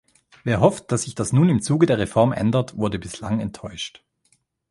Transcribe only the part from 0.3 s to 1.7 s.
Wer hofft, dass sich das nun im